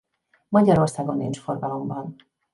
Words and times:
Magyarországon 0.49 1.17
nincs 1.17 1.39
forgalomban. 1.39 2.15